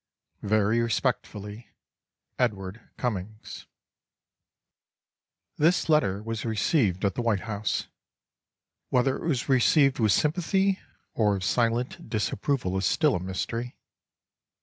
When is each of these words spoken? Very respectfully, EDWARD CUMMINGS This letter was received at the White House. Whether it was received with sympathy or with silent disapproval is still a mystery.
Very 0.41 0.79
respectfully, 0.79 1.69
EDWARD 2.39 2.81
CUMMINGS 2.97 3.67
This 5.57 5.89
letter 5.89 6.23
was 6.23 6.43
received 6.43 7.05
at 7.05 7.13
the 7.13 7.21
White 7.21 7.41
House. 7.41 7.85
Whether 8.89 9.17
it 9.17 9.27
was 9.27 9.47
received 9.47 9.99
with 9.99 10.11
sympathy 10.11 10.79
or 11.13 11.33
with 11.35 11.43
silent 11.43 12.09
disapproval 12.09 12.75
is 12.79 12.85
still 12.87 13.13
a 13.13 13.19
mystery. 13.19 13.77